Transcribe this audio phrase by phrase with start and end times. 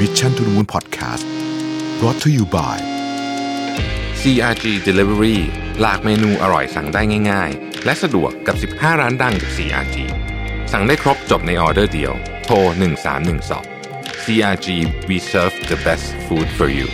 [0.00, 1.24] Mission to the Moon Podcast
[2.00, 2.76] brought to you by
[4.20, 5.38] CRG Delivery
[5.80, 9.96] หลากเมนูอร่อยสั่งได้ง่าย ๆ และสะดวกกับ 15 ร้านดังจาก CRG
[10.72, 12.12] สั่งได้ครบจบในออเดอร์เดียว
[12.44, 12.56] โทร
[13.40, 14.66] 1312 CRG
[15.08, 16.88] we serve the best food for you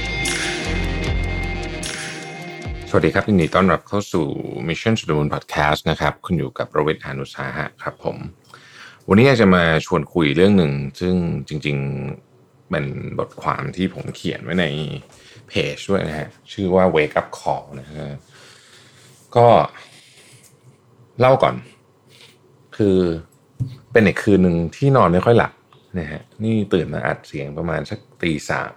[2.89, 4.27] สวัสดีครับยินดีต้อนรับเข้าสู่
[4.69, 8.17] Mission to the Moon Podcast นะครับ คุณอยู่กับประวิทยานุสาหะครับผม
[9.09, 11.15] วันนี้อยากจะมาชวนคุยเรื่องหนึ่ง ซึ่ง
[11.49, 12.30] จริง ๆ
[12.71, 12.87] เป็น
[13.19, 14.67] บทความที่ผมเขียนไว้ใน
[15.49, 18.09] เพจด้วยนะฮะ ชื่อว่า Wake Up Call นะฮะ
[19.37, 19.47] ก็
[21.21, 21.55] เล่าก่อน
[22.77, 22.99] คือ
[23.93, 25.53] เป็นอีกคืนหนึ่งที่นอนไม่ค่อยหลับ
[25.99, 28.73] นะฮะนี่ตื่นมาอัดเสียงประมาณสักตีสาม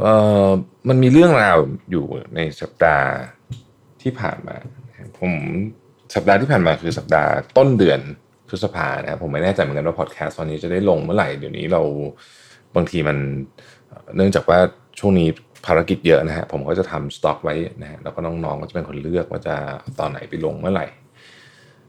[0.00, 0.14] เอ่
[0.48, 0.50] อ
[0.88, 1.56] มันมีเรื่องราว
[1.90, 3.08] อยู่ในสัปดาห์
[4.02, 4.56] ที่ผ่านมา
[5.18, 5.32] ผม
[6.14, 8.00] สัปดาห์ที่ผ่านมาคือสัปดาห์ต้นเดือน
[8.54, 11.82] ฤษภานะครับผมไม่แน่ใจเหมือนกันว่าพอดแคสต์ตอนนี้จะได้ลงเมื่อไหร่เดี๋ยวนี้เรา
[12.76, 13.16] บางทีมัน
[14.16, 14.58] เนื่องจากว่า
[14.98, 15.28] ช่วงนี้
[15.66, 19.56] ภารกิจเยอะนะฮะผมก็จะทำสต็อกไว้นะฮะแล้วก็น้องๆก็จะเป็นคนเลือกว่าจะ
[20.00, 20.86] ตอนไหนไปลงเมื่อไหร่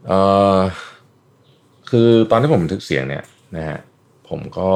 [0.08, 0.20] เอ่
[0.58, 0.60] อ
[1.90, 3.24] คือตอนที่ผมบันทึกเสียงเนี่ย
[3.56, 3.80] นะฮะ
[4.30, 4.72] ผมก็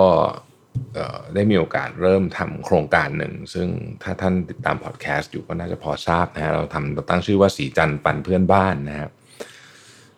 [1.36, 3.68] ได้มีโอกาสเริ่มทำโครงการหนึ่ง ซึ่ง
[4.04, 9.12] ถ้าท่านติดตามพอดแคสต์อยู่ก็น่าจะพอทราบนะฮะเราทำเราตั้งชื่อว่าสีจันปันเพื่อนบ้านนะครับ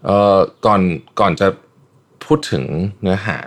[0.05, 0.81] เอ่อก่อน
[1.19, 1.47] ก่อนจะ
[2.25, 2.63] พูดถึง
[3.01, 3.37] เนื้อหา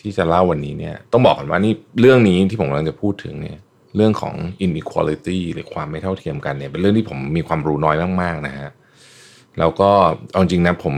[0.00, 3.58] ที่จะเล่าวันนี้เนี่ยต้องบอกก่อนว่านี่เรื่องนี้ที่ผมกำลังจะพูดถึงเนี่ย
[3.96, 8.70] เรื่องของ inequality หรือความไม่เท่าเทียมกันเนี่ยเป็นเรื่องที่ผมมีความรู้น้อยมากๆนะฮะ
[9.58, 9.90] แล้วก็
[10.30, 10.94] เอาจริงนะผม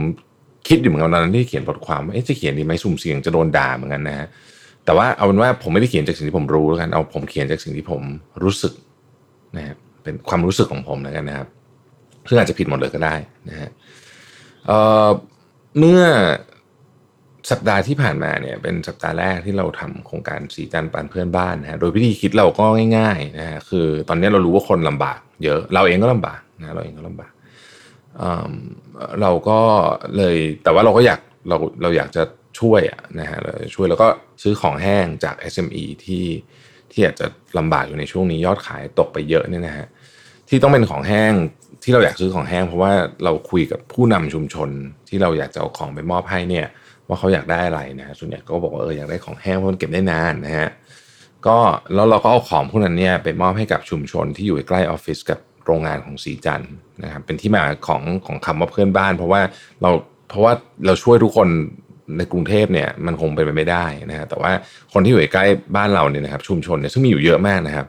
[0.67, 4.27] คิดอยู่เหมือนกันตอนนั้นที่เขียนบทความว่าจะเขียนดีไหมสุ่มเสี่ยงจะโดนด่าเหมือนกันนะฮะ
[4.85, 8.01] แต่ว่าเอาเป็นว่าผมไม่ได้เขียนจากสิ่งที่ผมรู้แล้วกันเอาผมเขียนจากสิ่งที่ผม
[8.43, 8.73] รู้สึก
[9.55, 11.47] นะฮะเป็นความรู้สึกของผมแล้วกันนะครับ
[12.27, 13.15] ซึ่งอาจจะผิดหมดเลยก็ได้
[13.49, 13.69] นะฮะ
[14.67, 16.01] เเมื่อ
[17.51, 22.65] สัปดาห์ที่ผ่านมาเนี่ยเป็นสัปดาห์แรกที่เราทำโครงการสีจันปันเพื่อนบ้านนะฮะโดยวิธีคิดเราก็
[22.97, 27.31] ง่ายๆนะฮะคือตอนนี้เรารู้ว่าคนลำบากเยอะเราเองก็ลำบากนะเราเองก็ลำบาก
[29.21, 29.59] เราก็
[30.17, 31.19] เลยแต่ว่าเราก็อยาก
[31.49, 32.23] เราเราอยากจะ
[32.59, 32.81] ช่วย
[33.19, 33.39] นะฮะ
[33.75, 34.07] ช่วยแล้วก็
[34.43, 36.25] ซื้อของแห้งจาก SME ที่
[36.91, 37.27] ที่อาจจะ
[37.57, 39.87] ลำบากอยู่ในช่วงนี้ยอดขายตกไปเยอะเนี่ยนะฮะ
[40.49, 41.33] ที่ต้องเป็นของแห้ง
[41.87, 42.91] ที่เราอยากซื้อของแห้งเพราะว่า
[43.23, 44.69] เราคุยกับผู้นำชุมชน
[45.09, 46.65] ที่เราอยากจะเอาของไปมอบให้เนี่ย
[47.07, 50.69] ว่าเขาอยากได้อะไรนะส่วนใหญ่ก็บอกว่าเอออยากได้ของแห้งเพราะมันเก็บได้นานนะฮะ
[51.47, 51.57] ก็
[51.93, 56.61] แล้วเราก็เอาของพวกนั้นเนี่ยไปมอบให้กับชุมชนที่อยู่ใกล้ออฟฟิศกับโรงงานของสีจัน
[57.03, 59.41] นะครับเป็นที่มาของของคำว่าเพื่อนบ้าน เพราะว่า
[59.81, 59.91] เรา
[60.29, 60.53] เพราะว่า
[60.85, 61.47] เราช่วยทุกคน
[62.17, 64.51] ในกรุงเทพเนี่ยมันคงเป็นไปไม่ได้นะฮะแต่ว่า
[64.93, 65.45] คนที่อยู่ใกล้
[65.75, 67.85] บ้านเราเนี่ยนะครับชุมชนเนี่ยซึ่งมีอยู่เยอะมากนะครับ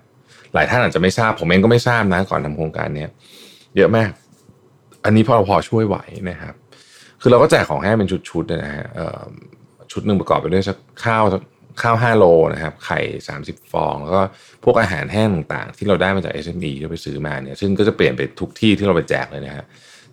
[0.55, 3.11] หลายท่านอาจจะไม่ทราบผมเองก็ไม่ทราบนะก่อนทำโครงการเนี้ย
[3.77, 4.11] เยอะมาก
[5.05, 5.97] อันนี้พอเราพอช่วยไหว
[6.31, 6.55] นะครับ
[7.21, 8.87] คือเราก็แจกของแห้งเป็นชุดๆนะฮะ
[9.93, 11.25] ชุดหนึ่งประกอบไปด้วยสักข้าว
[11.83, 12.25] ข้าวห้าโล
[12.55, 14.23] นะครับ ไข่สามสิบฟอง แล้วก็
[14.65, 19.65] พวกอาหารแห้งต่างๆ ที่เราได้มาจาก SME ที่เราไปซื้อมาเนี่ย ซึ่งก็จะเปลี่ยนไปทุกที่ที่เราไปแจกเลยนะฮะ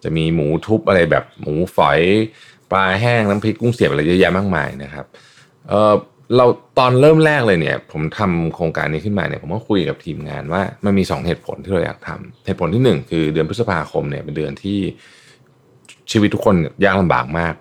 [0.04, 2.00] จะมีหมูทุบอะไรแบบหมูฝอย
[2.72, 5.06] ปลาแห้งน้ำพริกกุ้งเสียบอะไรเยอะแยะมากมายนะครับ
[5.70, 5.94] เออ
[6.38, 6.46] เรา
[6.80, 14.80] ตอนเริ่มแรกเลยเนี่ย ผมทำโครงการนี้ขึ้นมาเนี่ยผมก็คุยกับทีมงานว่ามันมี 2 เหตุผลที่เราอยากทำเหตุผลที่ 1 คือเดือนพฤษภาคมเนี่ยเป็นเดือนที่
[16.12, 16.56] ชีวิตทุกคน
[16.86, 17.56] ยากลำบากมาก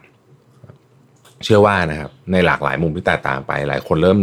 [1.45, 4.21] เชื่อว่านะครับ ในหลากหลายมุมที่แตกต่างไป หลายคนเริ่ม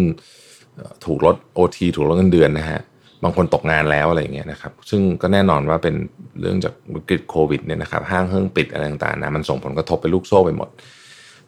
[1.06, 2.80] ถูกลดโอทีถูกลดเงินเดือนนะฮะ
[3.24, 5.96] บางคนตกงานแล้วอะไรเงี้ยนะครับ ซึ่งก็แน่นอนว่าเป็น
[6.42, 10.70] เรื่องจากวิกฤตโควิดเนี่ยนะครับ ห้างเฮิ่องปิดอะไรต่างๆนะมันส่งผลกระทบไปลูกโซ่ไปหมด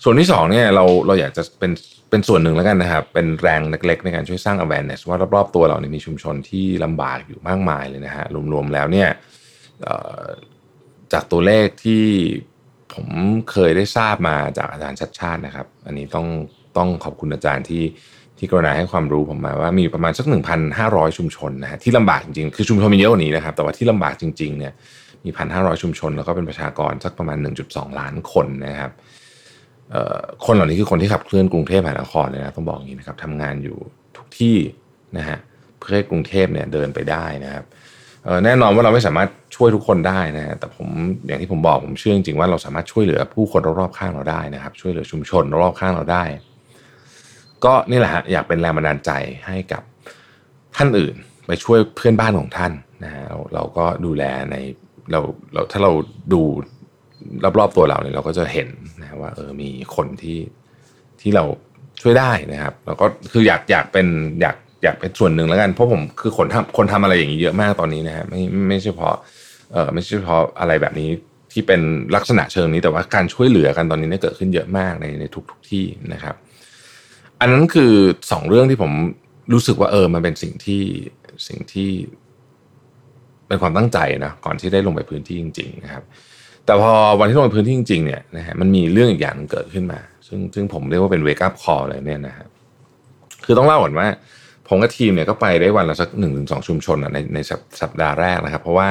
[0.03, 1.71] ส่วนที่2เนี่ยเราเราอยากจะเป็น
[2.09, 9.09] เป็นส่วนหนึ่งแล้วกันนะครับเป็นแรงเล็กๆในการช่วยสร้าง awareness ว่ารอบๆตัวเราเนี่ยมีชุมชนที่ลำบากอยู่มากมายเลยนะฮะรวมๆแล้วเนี่ย
[11.13, 12.03] จากตัวเลขที่
[12.93, 13.07] ผม
[13.51, 16.27] เคยได้ทราบมาจากอาจารย์ชัดชาตินะครับ อันนี้ต้อง
[16.77, 17.83] ต้องขอบคุณอาจารย์ที่
[18.37, 20.25] ที่กรณาให้ความรู้ผมมาว่ามีประมาณสัก
[20.71, 24.73] 1,500 ชุมชนนะฮะที่ลำบากจริงๆ คือชุมชนมีเยอะกว่านี้นะครับ แต่ว่าที่ลำบากจริงๆเนี่ย
[25.25, 27.37] มี 1,500 ชุมชน แล้วก็เป็นประชากรสักประมาณ
[27.67, 28.91] 1.2 ล้านคนนะครับ
[30.45, 33.77] คนเหล่านี้คือคนที่ขับเคลื่อนกรุงเทพมหานครเลยนะต้องบอกอย่างนี้นะครับทำงานอยู่
[34.17, 34.57] ทุกที่
[35.17, 35.37] นะฮะ
[35.79, 37.65] เพื่อให้กรุงเทพเนี่ยเดินไปได้นะครับ
[38.45, 40.87] แน่นอนว่าเราไม่สามารถช่วยทุกคนได้นะฮะแต่ผม
[41.25, 46.23] อย่างที่ผมบอกผมเชื่อจริงๆว่าเราสามารถช่วยเหลือผู้คนรอบๆข้างเราได้นะครับ ช่วยเหลือชุมชนรอบๆข้างเราได้
[47.65, 49.11] ก็นี่แหละฮะอยากเป็นแรงบันดาลใจ
[49.47, 49.83] ให้กับ
[50.75, 51.15] ท่านอื่น
[51.47, 52.71] ไปช่วยเพื่อนบ้านของท่าน
[53.03, 54.55] นะฮะเราเราก็ดูแลใน
[55.11, 55.19] เรา
[55.53, 55.91] เราถ้าเรา
[56.33, 56.41] ดู
[57.59, 58.67] รอบๆตัวเราเนี่ยเราก็จะเห็น
[59.01, 60.39] นะว่าเออมีคนที่
[61.21, 61.43] ที่เรา
[62.01, 64.07] ช่วยได้นะครับแล้วก็คืออยากอยากเป็น
[64.41, 69.15] อยากอยากเป็นส่วนหนึ่งแล้วกันเพราะผมคือคนทำคนทำอะไรอย่างนี้เยอะมากตอนนี้นะฮะไม่ไม่ใช่เพราะ
[69.71, 71.09] เออไม่ใช่เพราะอะไรแบบนี้
[71.51, 71.81] ที่เป็น
[72.15, 76.35] ลักษณะเชิงนี้แต่ว่าการช่วยเหลือกันตอนนี้เนี่ยเกิดขึ้นเยอะมากในในทุกๆทที่นะครับ
[77.39, 77.93] อันนั้นคือ
[78.31, 78.91] สองเรื่องที่ผม
[79.53, 80.83] รู้สึกว่าเออมันเป็นสิ่งที่
[81.47, 81.89] สิ่งที่
[83.47, 86.03] เป็นความตั้งใจนะก่อนที่ได้ลงไปพื้นที่จริง ๆ นะครับ
[86.65, 92.49] แต่พอวันที่ลงพื้นที่จริงๆเนี่ยนะฮะมันมีเรื่องอีกอย่างเกิดขึ้นมา ซึ่งซึ่งผมเรียกว่าเป็นเวกับคอเลยเนี่ยนะครับ
[93.45, 94.07] คือต้องเล่าก่อนว่า
[94.67, 97.39] ผมกับทีมเนี่ยก็ไปได้วันละสักหนึ่งถึงสองชุมชนในใน
[97.81, 98.87] สัปดาห์แรกนะครับ เพราะว่า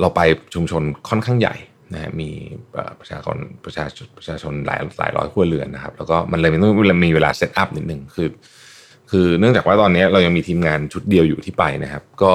[0.00, 0.20] เราไป
[0.54, 1.54] ชุมชนค่อนข้างใหญ่
[1.94, 2.30] นะมี
[3.00, 8.28] ประชาชนประชาชนประชาชนหลายหลายร้อยครัวเรือนนะครับ แล้วก็มันเลยต้องมีเวลา set up นิดหนึ่งคือ
[9.10, 12.32] คือเนื่องจากว่าตอนนี้เรายังมีทีมงานชุดเดียวอยู่ที่ไปนะครับ ก็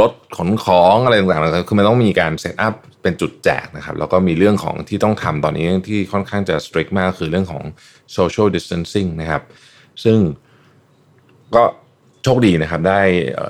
[0.00, 7.64] รถขนของอะไรต่างๆคือมันต้องมีการ set up เป็นจุดแจกนะครับ แล้วก็มีเรื่องของที่ต้องทำตอนนี้ที่ค่อนข้างจะ strict มากคือเรื่องของ
[8.16, 9.42] social distancing นะครับ
[10.04, 10.18] ซึ่ง
[11.56, 11.64] ก็
[12.24, 13.00] โชคดีนะครับ ได้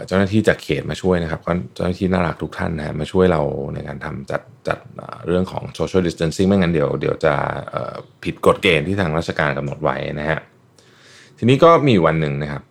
[0.06, 3.42] เจ้าหน้าที่จากเขตมาช่วยนะครับก็เจ้าหน้าที่น่ารักทุกท่านนะมาช่วยเรา
[3.74, 4.78] ในการทำจัดจัด
[5.26, 7.34] เรื่องของ social distancing ไม่งั้นเดี๋ยวเดี๋ยวจะ
[8.24, 10.40] ผิดกฎเกณฑ์ที่ทางราชการกำหนดไว้นะฮะ
[11.38, 12.62] ทีนี้ก็มีวันหนึ่งนะครับ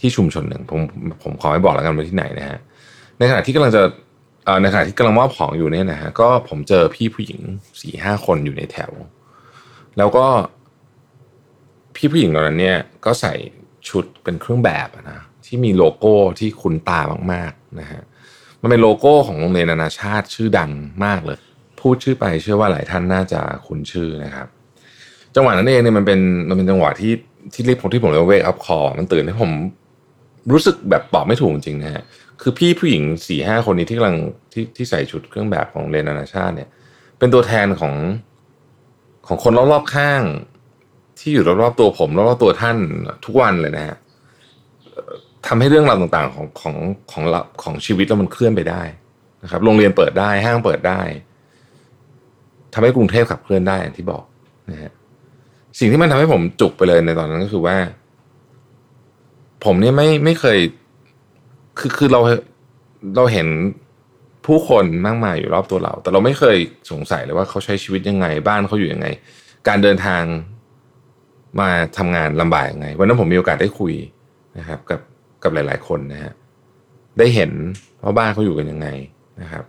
[0.00, 0.80] ที่ชุมชนหนึ่งผม
[1.22, 2.58] ผมขอไม่บอกแล้วกันว่าที่ไหนนะฮะ
[3.18, 3.82] ในขณะที่กำลังจะ
[4.62, 7.40] ในขณะที่กำลังมอบของอยู่เนี่ยนะฮะก็ผมเจอพี่ผู้หญิง
[7.80, 8.92] สี่ห้าคนอยู่ในแถว
[9.98, 10.26] แล้วก็
[11.96, 13.34] พี่ผู้หญิงเหล่านั้นเนี่ยก็ใส่
[13.88, 17.00] ชุดเป็นเครื่องแบบนะที่มีโลโก้ที่คุ้นตา
[17.32, 18.02] มากๆนะฮะ
[18.62, 20.70] มันเป็นโลโก้ของโรงเรียนนานาชาติชื่อดัง
[21.04, 21.38] มากเลย
[21.80, 24.46] พูดชื่อไปเชื่อว่าหลายท่านน่าจะคุ้นชื่อนะครับ
[25.34, 27.12] จังหวะนั้นเองเนี่ยมันเป็นมันเป็นจังหวะที่
[27.52, 29.50] ที่รีบผมที่ผมเรียกว่าเวกอัพคอมันตื่นให้ผม
[30.52, 32.04] รู้สึกแบบบอกไม่ถูกจริงนะฮะ
[32.42, 34.16] คือพี่ผู้หญิงสี่ห้าคนนี้ที่กำลัง
[34.52, 36.68] ที่ที่ใส่ชุดเครื่องแบบของเรนนานาชาติเนี่ย
[37.18, 37.94] เป็นตัวแทนของ
[39.26, 40.22] ของคนรอบๆข้าง
[41.18, 42.76] ที่อยู่รอบๆตัวผมรอบๆตัวท่าน
[43.24, 43.96] ทุกวันเลยนะฮะ
[45.46, 46.76] ทำให้เรื่องราวต่างๆของของ
[47.12, 47.24] ของ
[47.62, 48.82] ของชีวิตเรามันเคลื่อนไปได้
[49.42, 51.00] นะครับ โรงเรียนเปิดได้ห้างเปิดได้
[52.74, 54.24] ทำให้กรุงเทพขับเคลื่อนได้อย่างที่บอก
[54.70, 54.92] นะฮะ
[55.78, 57.76] สิ่งที่มันทำให้ผมจุกไปเลยในตอนนั้นก็คือว่า
[59.64, 60.58] ผมเนี่ยไม่ไม่เคย
[61.78, 62.20] คือคือเรา
[63.16, 63.48] เราเห็น
[64.46, 66.56] ผู้คนมากมายอยู่รอบตัวเรา แต่เราไม่เคย
[66.90, 69.06] สงสัยเลยว่าเขาใช้ชีวิตยังไง บ้านเขาอยู่ยังไง
[69.68, 70.22] การเดินทาง
[71.60, 73.94] มาทำงานลำบากยังไง วันนั้นผมมีโอกาสได้คุย
[74.58, 75.00] นะครับ กับ
[75.42, 76.32] กับหลาย ๆ คนนะฮะ
[77.18, 77.50] ได้เห็น
[78.02, 78.88] ว่าบ้านเขาอยู่กันยังไง
[79.40, 79.64] นะครับ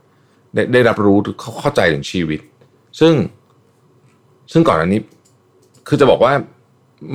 [0.54, 2.40] ได้ได้รับรู้เขาเข้าใจถึงชีวิต
[3.00, 3.14] ซึ่ง
[4.52, 5.02] ซึ่งก่อนอันนี้
[5.88, 6.34] คือจะบอกว่า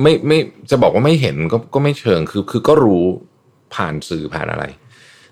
[0.01, 0.37] ไม่ไม่
[0.71, 3.05] จะบอกว่าไม่เห็นก็ก็ไม่เชิงคือคือก็รู้
[3.75, 4.65] ผ่านสื่อผ่านอะไร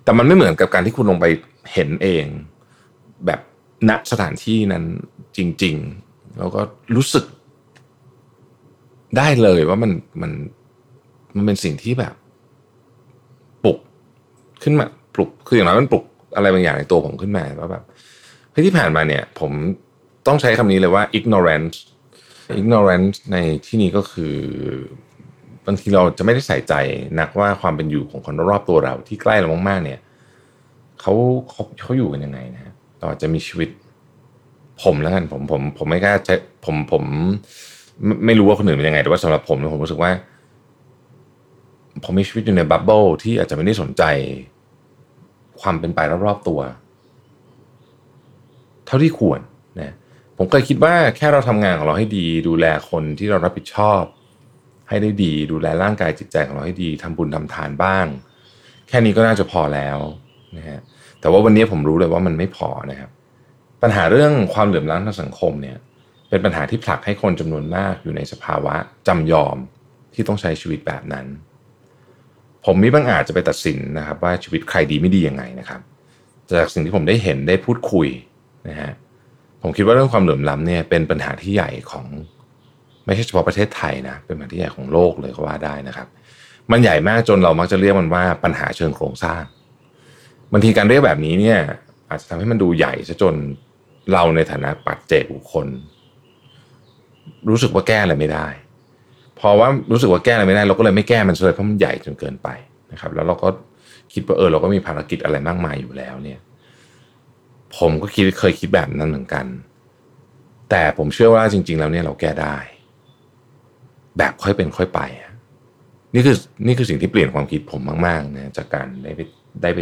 [0.04, 1.26] แต่มันไม่เหมือนกับการที่คุณลงไป
[1.74, 2.26] เห็นเอง
[3.26, 3.40] แบบ
[3.90, 4.84] ณสถานที่นั้น
[5.38, 5.76] จริง
[6.08, 6.62] ๆ แล้วก็
[6.96, 7.26] รู้สึก
[9.18, 9.92] ได้เลยว่ามัน
[10.22, 10.32] มัน
[11.36, 12.14] มันเป็นสิ่งที่แบบ
[13.64, 13.80] ปลุก
[14.64, 16.06] ขึ้นมาปลุกคืออย่างน้อยมันปลุก
[16.36, 17.84] อะไรบางอย่างในตัวผมขึ้นมาว่าแบบ
[18.66, 19.52] ที่ผ่านมาเนี่ย ผม
[20.28, 21.78] ต้องใช้คำนี้เลยว่า ignorance
[22.60, 23.38] ignorance ใน
[23.68, 24.36] ที่นี้ก็คือ
[25.68, 26.74] บางทีเราจะไม่ได้ใส่ใจ
[27.20, 30.00] นักว่าความเป็นอยู่ของคนรอบตัวเราที่ใกล้เรามากๆเนี่ย
[31.02, 31.14] เขา
[31.50, 33.70] เขาเขาอยู่กันยังไงนะเราอจะมีชีวิต
[34.84, 36.36] ผมแล้วกันผมผมผมไม่กล้าใช้
[36.66, 37.04] ผมผม
[38.26, 40.12] ไม่รู้ว่าคนอื่นเป็นยังไง แต่ว่าสำหรับผมผมรู้สึกว่า
[42.04, 44.04] ผมมีชีวิตอยู่ในบับเบิลที่อาจจะไม่ได้สนใจ
[45.62, 46.60] ความเป็นไปรอบๆตัว
[48.86, 49.40] เท่าที่ควร
[49.80, 49.94] นะ
[50.38, 54.02] ผมเคยคิดว่าแค่เราทำงานของเราให้ดี ดูแลคนที่เรารับผิดชอบ
[54.90, 58.06] ให้ได้ดี ดูแลร่างกายจิตใจของเราให้ดีทำบุญทำทานบ้าง
[58.88, 59.98] แค่นี้ก็น่าจะพอแล้ว
[60.58, 60.80] นะฮะ
[61.20, 63.10] แต่ว่าวันนี้ผมรู้เลยว่ามันไม่พอนะครับ
[63.82, 65.78] ปัญหาเรื่องความเหลื่อมล้ำทางสังคมเนี่ย
[66.30, 68.76] เป็นปัญหาที่ผลักให้คนจำนวนมากอยู่ในสภาวะ
[69.08, 69.58] จำยอม
[70.14, 71.26] ที่ต้องใช้ชีวิตแบบนั้น
[72.66, 75.82] ผมมิบางอาจจะไปตัดสินนะครับว่าชีวิตใครดีไม่ดียังไงนะครับ
[76.50, 78.08] จากสิ่งที่ผมได้เห็นได้พูดคุย
[78.70, 78.92] นะฮะ
[79.62, 82.06] ผมคิดว่าเรื่องความเหลื่อมล้ำเนี่ยเป็นปัญหาที่ใหญ่ของ
[83.08, 86.08] ไม่ใช่เฉพาะประเทศไทยนะเป็นปัญหาที่ใหญ่ของโลกเลยก็ว่าได้นะครับ
[86.72, 89.44] มันใหญ่มากจนเรามักจะเรียกมันว่าปัญหาเชิงโครงสร้าง
[90.52, 91.60] บางทีการเรียกแบบนี้เนี่ย
[92.10, 93.36] อาจจะทำให้มันดูใหญ่ซะจน
[94.12, 95.68] เราในฐานะปัจเจกบุคคล
[97.50, 98.48] รู้สึกว่าแก้อะไรไม่ได้
[99.40, 102.50] พอว่ารู้สึกว่าแก้อะไรไม่ได้ เราก็เลยไม่แก้มันเลยเพราะมันใหญ่จนเกินไป
[102.92, 103.50] นะครับ แล้วเราก็
[104.14, 106.40] คิดว่าเออเราก็มีภารกิจอะไรมากมายอยู่แล้ว เนี่ย
[107.78, 109.46] ผมก็คิดเคยคิดแบบนั้นเหมือนกัน
[110.70, 112.58] แต่ผมเชื่อว่าจริง ๆ แล้วเนี่ยเราแก้ได้
[114.18, 115.02] แบบค่อยเป็นค่อยไป
[116.14, 119.22] นี่คือนี่คือสิ่งที่เปลี่ยนความคิดผมมากๆนะจากการได้ไป
[119.62, 119.80] ได้ไป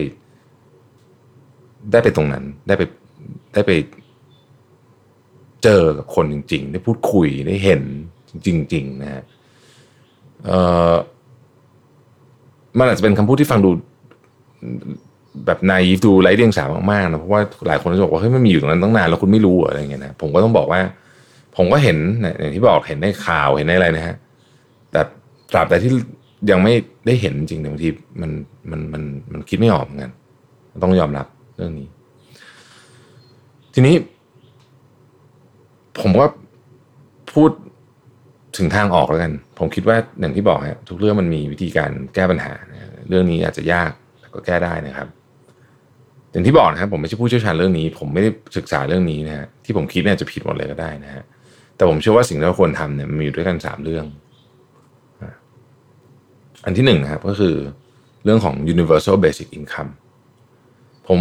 [1.92, 2.84] ได้ไปตรงนั้น ได้ไป
[3.54, 3.72] ได้ไป
[5.64, 7.82] เจอกับคนจริง ๆ ได้พูดคุยได้เห็น
[8.46, 9.24] จริง ๆ นะฮะ
[12.78, 13.70] มันอาจจะเป็นคำพูดที่ฟังดู
[15.46, 20.82] แบบนายดูไร้เดียงสามากๆนะเพราะว่าหลายคนจะบอกว่าเฮ้ยมันมีอยู่ตรงนั้นตั้งนานแล้วคุณไม่รู้อะไรเงี้ยนะผมก็ต้องบอกว่า
[21.58, 21.98] ผมก็เห็น
[22.40, 24.16] อย่างที่บอกเห็นในข่าวเห็นในอะไรนะฮะ
[24.92, 25.02] แต่
[25.52, 25.92] ตราบแต่ที่
[26.52, 26.74] ยังไม่
[27.06, 27.90] ได้เห็นจริงบางที
[28.22, 28.32] มัน
[28.72, 30.12] มันมันมันคิดไม่ออกเหมือนกัน
[30.84, 31.88] ต้องยอมรับเรื่องนี้
[33.74, 33.96] ทีนี้
[36.00, 36.26] ผมก็
[37.34, 37.50] พูด
[38.58, 42.54] ถึงทางออกแล้วกัน ผมคิดว่าอย่างที่บอกฮะทุกเรื่องมันมีวิธีการแก้ปัญหา
[43.10, 45.08] เรื่องนี้อาจจะยากแต่ก็แก้ได้นะครับ
[46.32, 51.24] อย่างที่บอกนะครับผมไม่ใช่ผู้เชี่ยวชาญเรื่องนี้ ผมไม่ได้ศึกษาเรื่องนี้นะฮะที่ผมคิดเนี่ยจะผิดหมดเลยก็ได้นะฮะ
[51.76, 54.06] แต่ผมเชื่อว่าสิ่งที่เราควรทำเนี่ยมันมีด้วยกันสามเรื่อง
[56.66, 57.56] อันที่หนึ่งครับก็คือ
[58.24, 59.92] เรื่องของ universal basic income
[61.08, 61.20] ผม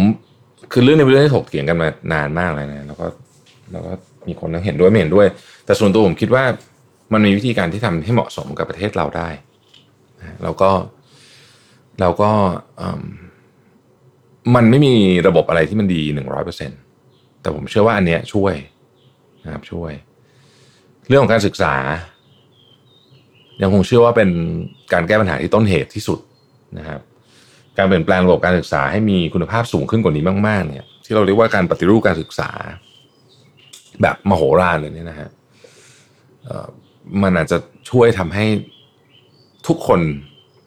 [0.71, 3.05] คือเรื่องในเรื่องที่ถกเถียงกันมานานมากเลยนะ แล้วก็
[3.71, 3.91] แล้วก็
[4.27, 5.27] มีคนทั้งเห็นด้วยไม่เห็นด้วย
[5.65, 6.43] แต่ส่วนตัวผมคิดว่า
[7.13, 9.29] มันมีวิธีการที่ทำให้เหมาะสมกับประเทศเราได้
[10.43, 10.69] แล้วก็
[12.01, 12.31] เราก็
[14.55, 14.93] มันไม่มี
[15.27, 16.71] ระบบอะไรที่มันดีหนึ่งร้อยเปอร์เซ็น
[17.41, 18.53] แต่ผมเชื่อว่าอันเนี้ยช่วย
[19.43, 19.91] นะครับช่วย
[21.07, 21.73] เรื่องของการศึกษา
[23.61, 24.29] ยังคงเชื่อว่าเป็น
[24.93, 26.19] การแก้ปัญหาที่ต้นเหตุที่สุด
[26.77, 27.01] นะครับ
[27.77, 32.49] การเปลี่ยนแปลงระบบการศึกษาให้มีคุณภาพสูงขึ้นกว่านี้มากๆเนี่ย ที่เราเรียกว่าการปฏิรูปการศึกษา
[34.01, 35.29] แบบมโหฬารเลยเนี่ยนะฮะ
[37.23, 37.57] มันอาจจะ
[37.89, 38.45] ช่วยทำให้
[39.67, 39.99] ทุกคน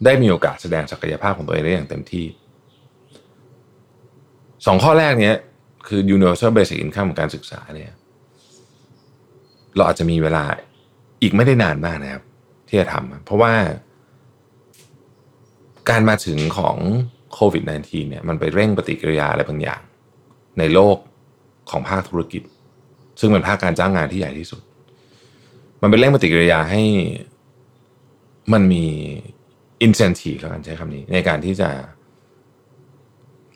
[0.04, 2.26] ได้มีโอกาสแสดงศักยภาพของตัวเองได้อย่างเต็มที่
[4.66, 5.36] สองข้อแรกเนี้ย
[5.86, 7.92] คือ universal basic income ของการศึกษาเนี่ย
[9.76, 10.44] เราอาจจะมีเวลา
[11.22, 12.24] อีกไม่ได้นานมากนะครับ
[12.68, 13.52] ที่จะทำเพราะว่า
[15.90, 16.76] การมาถึงของ
[17.34, 19.82] โควิด -19 เนี่ยมันไปเร่งปฏิกิริยาอะไรบางอย่าง
[20.58, 20.96] ในโลก
[21.70, 22.42] ของภาคธุรกิจ
[23.20, 24.62] ซึ่งเป็นภาคการจ้างงานที่ใหญ่ที่สุด
[25.82, 26.82] มันเป็นเร่งปฏิกิริยาให้
[28.52, 28.84] มันมี
[29.86, 31.70] incentive แล้วกันใช้คำนี้ ในการที่จะ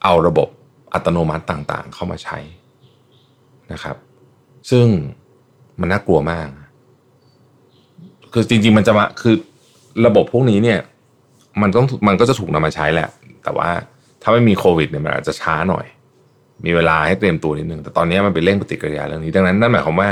[0.02, 0.48] เอาระบบ
[0.92, 2.38] อัตโนมัติต่างๆ เข้ามาใช้
[3.72, 3.96] นะครับ
[4.70, 4.86] ซึ่ง
[5.80, 6.48] มันน่ากลัวมาก
[8.32, 9.34] คือจริง ๆ มันจะมาคือ
[10.06, 10.78] ระบบพวกนี้เนี่ย
[11.62, 13.08] มันต้องมันก็จะถูกนำมาใช้แหละ
[13.44, 13.70] แต่ว่า
[14.22, 15.86] ถ้าไม่มีโควิดเนี่ยมันอาจจะช้าหน่อย
[16.64, 20.08] มีเวลาให้เตรียมตัวนิดนึงแต่ตอนนี้มันเป็นเร่งปฏิกิริยาเรื่องนี้ ดังนั้นนั่นหมายความว่า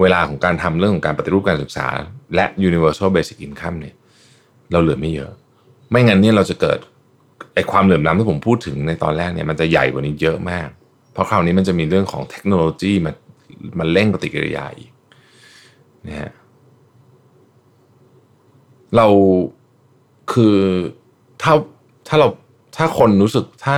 [0.00, 1.86] เวลาของการทำเรื่องของการปฏิรูปการศึกษา
[2.34, 3.94] และ universal basic income เนี่ย
[4.72, 5.32] เราเหลือไม่เยอะ
[5.90, 6.78] ไม่งั้นเนี่ยเราจะเกิด
[7.54, 10.68] ไอความเหลื่อมล้ำที่ผมพูดถึงในตอนแรกเนี่ยมันจะใหญ่กว่านี้เยอะมาก
[11.12, 13.12] เพราะคราวนี้มันจะมีเรื่องของเทคโนโลยีมา
[13.78, 14.90] มันเร่งปฏิกิริยาอีก
[16.08, 16.32] นะฮะ
[18.96, 19.06] เรา
[20.32, 20.58] คือ
[21.42, 21.52] ถ้า
[22.08, 22.28] ถ้าเรา
[22.76, 23.76] ถ้าคนรู้สึกถ้า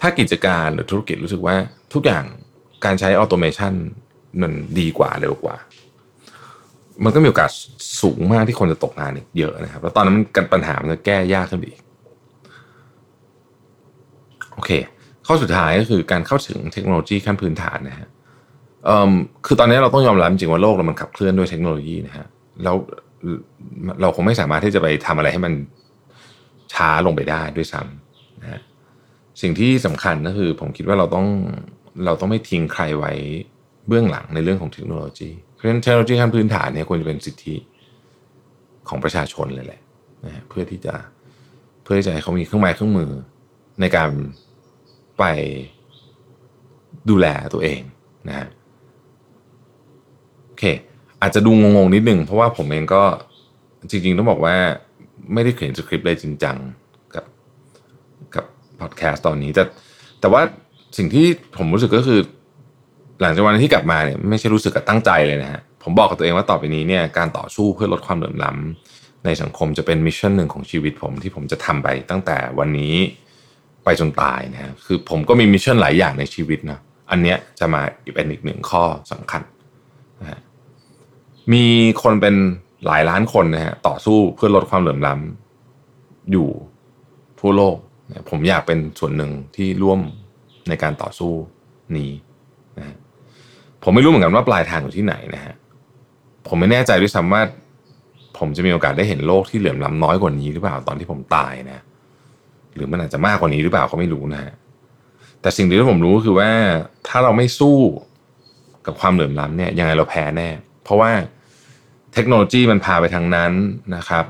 [0.00, 1.56] ถ้ากิจการหรือธุรกิจรู้สึกว่า
[1.94, 2.24] ทุกอย่าง
[2.84, 3.72] การใช้ออโตเมชัน
[4.42, 5.56] มันดีกว่าเร็วกว่า
[7.04, 7.50] มันก็มีโอกาส
[8.02, 11.80] สูงมากที่คนจะตกงานอีกเยอะนะครับ แล้วตอนนั้นกันปัญหามันจะแก้ยากขึ้นอีก
[14.54, 14.70] โอเค
[15.26, 18.08] ข้อสุดท้ายก็คือการเข้าถึงเทคโนโลยีขั้นพื้นฐานนะฮะ
[19.46, 22.26] คือตอนนี้เราต้องยอมรับจริงว่าโลกเรามันขับเคลื่อนด้วยเทคโนโลยีนะฮะ
[22.64, 22.76] แล้ว
[24.00, 25.52] เราคงไม่สามารถที่จะไปทำอะไรให้มัน
[26.72, 28.60] ช้าลงไปได้ด้วยซ้ำนะฮะ
[29.42, 31.26] สิ่งที่สำคัญก็คือ ผมคิดว่าเราต้อง
[32.04, 33.12] เราต้องไม่ทิ้งใครไว้
[33.88, 37.56] เบื้องหลังในเรื่องของเทคโนโลยีเพราะฉะนั้นเทคโนโลยีขั้นพื้นฐานเนี่ยควรจะเป็นสิทธิ
[38.88, 39.80] ของประชาชนเลยแหละ
[40.24, 40.94] นะเพื่อที่จะ
[41.82, 43.10] เพื่อที่จะให้เขามีเครื่องไม้เครื่องมือ
[43.80, 44.10] ในการ
[45.18, 45.24] ไป
[47.10, 47.80] ดูแลตัวเอง
[48.28, 48.48] นะฮะ
[50.60, 50.64] เค
[51.22, 53.02] อาจจะดูงงๆนิดนึงเพราะว่าผมเองก็
[53.90, 54.54] จริงๆต้องบอกว่า
[55.32, 56.56] ไม่ได้เขียนสคริปต์เลยจริงจัง
[57.14, 57.24] กับ
[58.34, 58.44] กับ
[58.80, 59.62] พอดแคสต์ตอนนี้แต่
[60.20, 60.42] แต่ว่า
[60.98, 61.26] สิ่งที่
[61.56, 62.20] ผมรู้สึกก็คือ
[63.20, 72.94] หลังจากวันที่กลับมาเนี่ยไม่ใช่รู้สึกกับตั้งใจเลยนะฮะผมบอกกับตัวเองว่าต่อไปนี้เนี่ยการต่อสู้เพื่อลดความเหลื่อมล้ำในสังคมจะเป็น mission หนึ่งของชีวิตผมที่ผมจะทำไปตั้งแต่วันนี้
[73.84, 76.78] ไปจนตายนะคือผมก็มี mission หลายอย่างในชีวิตนะ
[77.10, 77.82] อันเนี้ยจะมา
[78.14, 79.42] เป็นอีกหนึ่งข้อสำคัญ
[80.20, 80.38] นะฮะ
[81.52, 81.64] มี
[82.02, 82.34] คนเป็น
[82.86, 86.48] หลายล้านคนนะฮะต่อสู้เพื่อลดความเหลื่อมล้ำอยู่
[87.40, 87.76] ทั่วโลก
[88.30, 90.00] ผมอยากเป็นส่วนหนึ่งที่ร่วม
[90.68, 91.32] ในการต่อสู้
[91.96, 92.12] นี้
[92.78, 92.96] นะ
[93.82, 95.54] ผมไม่รู้เหมือนกันว่าปลายทางอยู่ที่ไหนนะฮะ
[96.48, 97.42] ผมไม่แน่ใจด้วยซ้ำว่า
[98.38, 101.78] ผมจะมีโอกาสได้เห็นโลกที่เหลื่อมล้ำน้อยกว่านี้หรือเปล่าตอนที่ผมตายนะ
[102.74, 104.52] หรือมันอาจจะมากกว่านี้หรือเปล่าก็ไม่รู้นะฮะ
[105.40, 106.50] แต่สิ่งที่ผมรู้คือว่า
[107.08, 107.76] ถ้าเราไม่สู้
[108.86, 110.48] กับความเหลื่อมล้ำเนี่ยยังไงเราแพ้แน่
[110.84, 111.10] เพราะว่า
[112.14, 113.52] เทคโนโลยีมันพาไปทางนั้น
[113.96, 114.24] นะครับ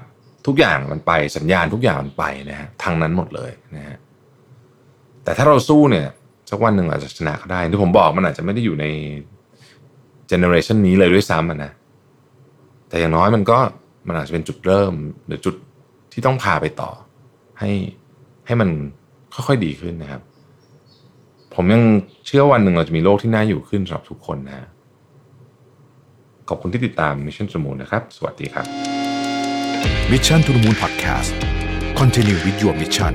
[0.46, 3.96] ทุกอย่างมันไปสัญญาณทุกอย่างมันไปนะฮะทางนั้นหมดเลยนะฮะ
[5.24, 6.06] แต่ถ้าเราสู้เนี่ย
[6.50, 8.86] สักวันหนึ่งอาจจะชนะก็ได้ที่ผมบอกมันอาจจะไม่ได้อยู่ใน
[10.28, 11.72] เจเนอเรชันนี้เลยด้วยซ้ำนะ
[12.88, 13.58] แต่อย่างน้อยมันก็
[14.08, 14.92] มันอาจจะเป็นจุดเริ่ม
[15.26, 15.54] หรือจุด
[16.12, 16.90] ที่ต้องพาไปต่อ
[17.60, 17.70] ให้
[18.46, 18.68] ให้มัน
[19.34, 20.22] ค่อยๆดีขึ้นนะครับ
[21.54, 21.82] ผมยัง
[22.26, 24.68] เชื่อวันหนึ่งเราจะมีโลกที่น่าอยู่ขึ้นสำหรับทุกคนนะ
[26.52, 28.66] ขอบคุณที่ติดตาม Mission to the Moon นะครับ สวัสดีครับ
[30.12, 31.32] Mission to the Moon Podcast
[31.98, 33.14] Continue with your mission